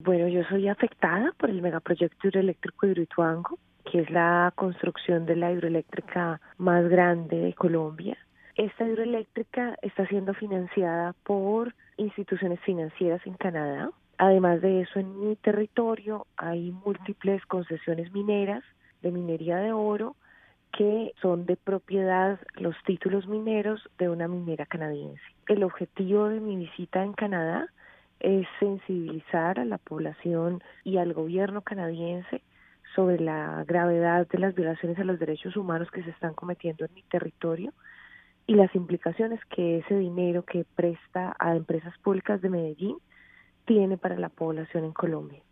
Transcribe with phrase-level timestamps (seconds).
[0.00, 3.58] Bueno, yo soy afectada por el megaproyecto hidroeléctrico de Hidroituango,
[3.90, 8.16] que es la construcción de la hidroeléctrica más grande de Colombia.
[8.54, 13.90] Esta hidroeléctrica está siendo financiada por instituciones financieras en Canadá.
[14.18, 18.62] Además de eso, en mi territorio hay múltiples concesiones mineras
[19.02, 20.14] de minería de oro
[20.72, 25.22] que son de propiedad los títulos mineros de una minera canadiense.
[25.48, 27.68] El objetivo de mi visita en Canadá
[28.20, 32.42] es sensibilizar a la población y al gobierno canadiense
[32.94, 36.94] sobre la gravedad de las violaciones a los derechos humanos que se están cometiendo en
[36.94, 37.72] mi territorio
[38.46, 42.96] y las implicaciones que ese dinero que presta a empresas públicas de Medellín
[43.66, 45.42] tiene para la población en Colombia.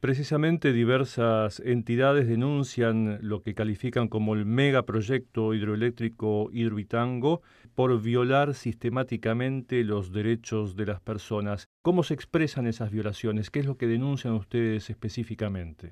[0.00, 7.42] Precisamente diversas entidades denuncian lo que califican como el megaproyecto hidroeléctrico Hidroitango
[7.74, 11.66] por violar sistemáticamente los derechos de las personas.
[11.82, 13.50] ¿Cómo se expresan esas violaciones?
[13.50, 15.90] ¿Qué es lo que denuncian ustedes específicamente?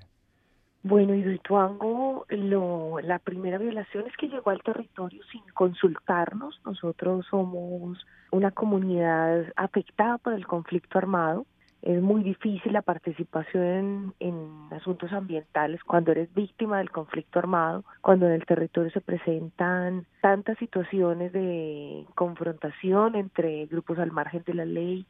[0.85, 6.61] Bueno, Hidroituango, lo, la primera violación es que llegó al territorio sin consultarnos.
[6.65, 11.45] Nosotros somos una comunidad afectada por el conflicto armado
[11.83, 18.27] es muy difícil la participación en, asuntos ambientales cuando eres víctima del conflicto armado, cuando
[18.27, 24.65] en el territorio se presentan tantas situaciones de confrontación entre grupos al margen de la
[24.65, 25.07] ley,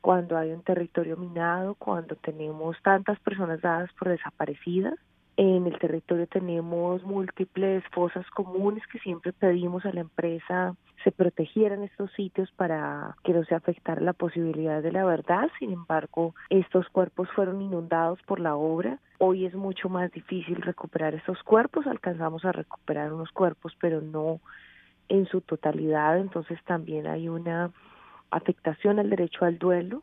[0.00, 4.94] cuando hay un territorio minado, cuando tenemos tantas personas dadas por desaparecidas.
[5.36, 11.82] En el territorio tenemos múltiples fosas comunes que siempre pedimos a la empresa se protegieran
[11.82, 15.50] estos sitios para que no se afectara la posibilidad de la verdad.
[15.58, 18.98] Sin embargo, estos cuerpos fueron inundados por la obra.
[19.18, 21.86] Hoy es mucho más difícil recuperar estos cuerpos.
[21.86, 24.40] Alcanzamos a recuperar unos cuerpos, pero no
[25.08, 26.18] en su totalidad.
[26.18, 27.70] Entonces también hay una
[28.30, 30.02] afectación al derecho al duelo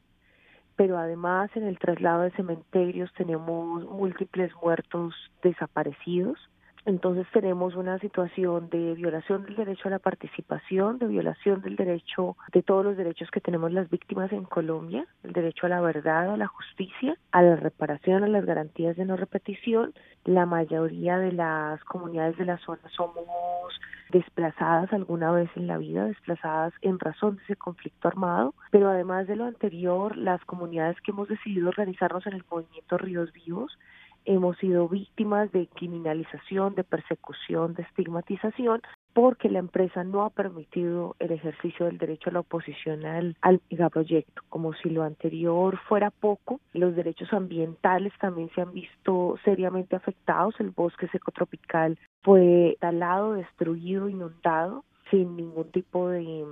[0.79, 5.13] pero además en el traslado de cementerios tenemos múltiples muertos
[5.43, 6.39] desaparecidos.
[6.85, 12.37] Entonces tenemos una situación de violación del derecho a la participación, de violación del derecho,
[12.53, 16.33] de todos los derechos que tenemos las víctimas en Colombia, el derecho a la verdad,
[16.33, 19.93] a la justicia, a la reparación, a las garantías de no repetición.
[20.25, 23.25] La mayoría de las comunidades de la zona somos
[24.11, 29.27] desplazadas alguna vez en la vida, desplazadas en razón de ese conflicto armado, pero además
[29.27, 33.77] de lo anterior, las comunidades que hemos decidido organizarnos en el movimiento Ríos Vivos,
[34.25, 38.81] hemos sido víctimas de criminalización, de persecución, de estigmatización,
[39.13, 43.61] porque la empresa no ha permitido el ejercicio del derecho a la oposición al, al
[43.69, 44.43] megaproyecto.
[44.49, 50.55] Como si lo anterior fuera poco, los derechos ambientales también se han visto seriamente afectados.
[50.59, 56.45] El bosque seco-tropical fue talado, destruido, inundado, sin ningún tipo de,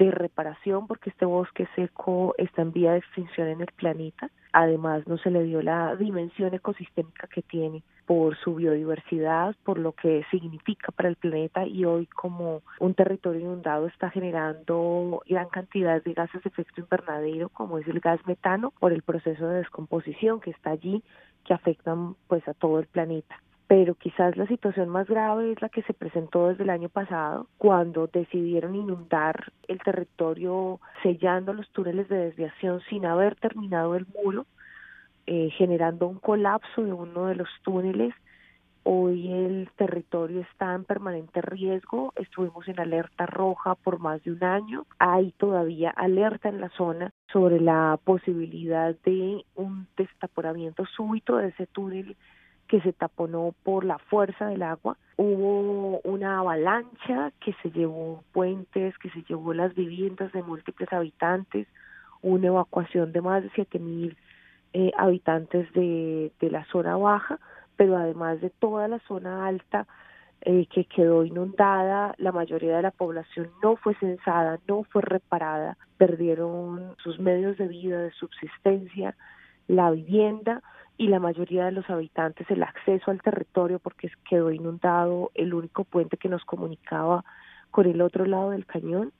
[0.00, 4.30] de reparación, porque este bosque seco está en vía de extinción en el planeta.
[4.52, 9.92] Además, no se le dio la dimensión ecosistémica que tiene por su biodiversidad, por lo
[9.92, 16.02] que significa para el planeta y hoy como un territorio inundado está generando gran cantidad
[16.02, 20.40] de gases de efecto invernadero como es el gas metano por el proceso de descomposición
[20.40, 21.04] que está allí
[21.44, 23.40] que afectan pues a todo el planeta
[23.70, 27.46] pero quizás la situación más grave es la que se presentó desde el año pasado,
[27.56, 34.46] cuando decidieron inundar el territorio sellando los túneles de desviación sin haber terminado el muro,
[35.28, 38.12] eh, generando un colapso de uno de los túneles.
[38.82, 44.42] Hoy el territorio está en permanente riesgo, estuvimos en alerta roja por más de un
[44.42, 51.50] año, hay todavía alerta en la zona sobre la posibilidad de un destaporamiento súbito de
[51.50, 52.16] ese túnel
[52.70, 54.96] que se taponó por la fuerza del agua.
[55.16, 61.66] Hubo una avalancha que se llevó puentes, que se llevó las viviendas de múltiples habitantes,
[62.22, 64.16] una evacuación de más de 7.000 mil
[64.72, 67.40] eh, habitantes de, de la zona baja,
[67.74, 69.88] pero además de toda la zona alta
[70.42, 75.76] eh, que quedó inundada, la mayoría de la población no fue censada, no fue reparada,
[75.98, 79.16] perdieron sus medios de vida, de subsistencia,
[79.66, 80.62] la vivienda,
[81.00, 85.84] y la mayoría de los habitantes el acceso al territorio porque quedó inundado el único
[85.84, 87.24] puente que nos comunicaba
[87.70, 89.10] con el otro lado del cañón.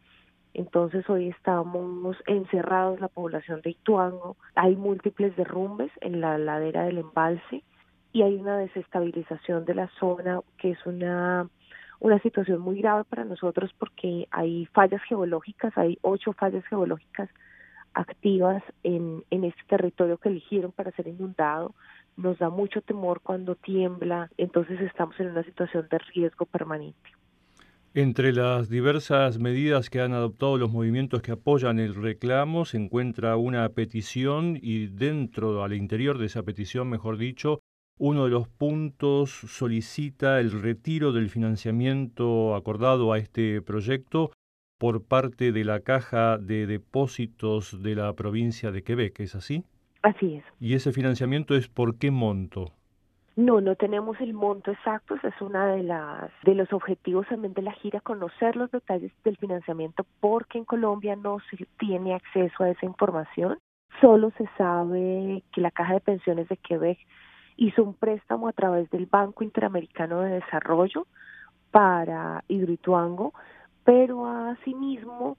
[0.52, 6.98] Entonces hoy estamos encerrados la población de Ituango, hay múltiples derrumbes en la ladera del
[6.98, 7.64] embalse
[8.12, 11.48] y hay una desestabilización de la zona que es una
[11.98, 17.30] una situación muy grave para nosotros porque hay fallas geológicas, hay ocho fallas geológicas
[17.94, 21.74] activas en, en este territorio que eligieron para ser inundado.
[22.16, 27.10] Nos da mucho temor cuando tiembla, entonces estamos en una situación de riesgo permanente.
[27.92, 33.36] Entre las diversas medidas que han adoptado los movimientos que apoyan el reclamo se encuentra
[33.36, 37.58] una petición y dentro, al interior de esa petición, mejor dicho,
[37.98, 44.30] uno de los puntos solicita el retiro del financiamiento acordado a este proyecto
[44.80, 49.62] por parte de la Caja de Depósitos de la provincia de Quebec, ¿es así?
[50.00, 50.44] Así es.
[50.58, 52.72] ¿Y ese financiamiento es por qué monto?
[53.36, 57.52] No, no tenemos el monto exacto, ese es uno de las de los objetivos también
[57.52, 62.64] de la gira conocer los detalles del financiamiento porque en Colombia no se tiene acceso
[62.64, 63.58] a esa información.
[64.00, 66.98] Solo se sabe que la Caja de Pensiones de Quebec
[67.58, 71.06] hizo un préstamo a través del Banco Interamericano de Desarrollo
[71.70, 73.34] para Hidroituango,
[73.84, 75.36] pero asimismo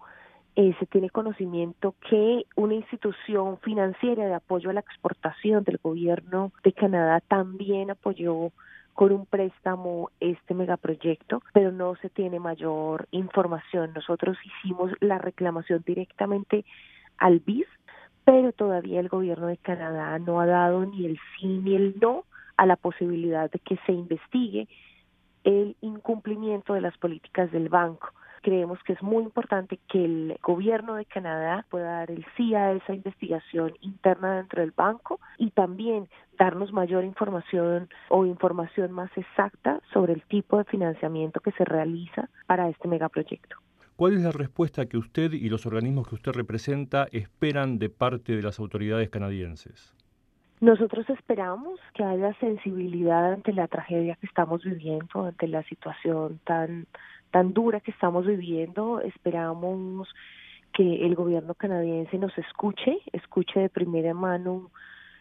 [0.55, 6.51] eh, se tiene conocimiento que una institución financiera de apoyo a la exportación del gobierno
[6.63, 8.51] de Canadá también apoyó
[8.93, 13.93] con un préstamo este megaproyecto, pero no se tiene mayor información.
[13.93, 16.65] Nosotros hicimos la reclamación directamente
[17.17, 17.67] al BIS,
[18.25, 22.25] pero todavía el gobierno de Canadá no ha dado ni el sí ni el no
[22.57, 24.67] a la posibilidad de que se investigue
[25.45, 28.09] el incumplimiento de las políticas del banco
[28.41, 32.71] creemos que es muy importante que el gobierno de Canadá pueda dar el sí a
[32.71, 36.07] esa investigación interna dentro del banco y también
[36.37, 42.29] darnos mayor información o información más exacta sobre el tipo de financiamiento que se realiza
[42.47, 43.57] para este megaproyecto.
[43.95, 48.35] ¿Cuál es la respuesta que usted y los organismos que usted representa esperan de parte
[48.35, 49.93] de las autoridades canadienses?
[50.61, 56.85] Nosotros esperamos que haya sensibilidad ante la tragedia que estamos viviendo, ante la situación tan
[57.31, 59.01] tan dura que estamos viviendo.
[59.01, 60.07] Esperamos
[60.73, 64.69] que el gobierno canadiense nos escuche, escuche de primera mano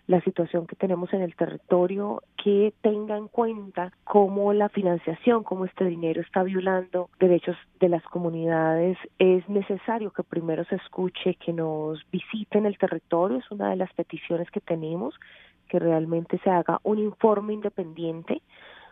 [0.07, 5.67] la situación que tenemos en el territorio, que tenga en cuenta cómo la financiación, cómo
[5.67, 8.99] este dinero está violando derechos de las comunidades.
[9.21, 13.93] Es necesario que primero se escuche, que nos visiten el territorio, es una de las
[13.93, 15.15] peticiones que tenemos,
[15.69, 18.43] que realmente se haga un informe independiente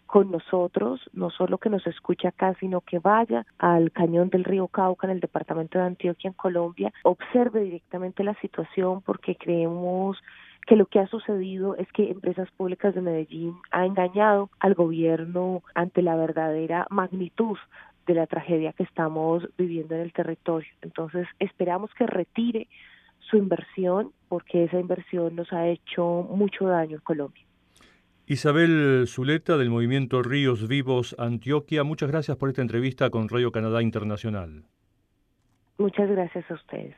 [0.09, 4.67] con nosotros, no solo que nos escuche acá, sino que vaya al cañón del río
[4.67, 10.17] Cauca en el departamento de Antioquia, en Colombia, observe directamente la situación porque creemos
[10.67, 15.63] que lo que ha sucedido es que Empresas Públicas de Medellín ha engañado al gobierno
[15.75, 17.59] ante la verdadera magnitud
[18.07, 20.71] de la tragedia que estamos viviendo en el territorio.
[20.81, 22.67] Entonces, esperamos que retire
[23.19, 27.48] su inversión porque esa inversión nos ha hecho mucho daño en Colombia.
[28.31, 33.81] Isabel Zuleta del movimiento Ríos Vivos Antioquia, muchas gracias por esta entrevista con Radio Canadá
[33.81, 34.65] Internacional.
[35.79, 36.95] Muchas gracias a ustedes.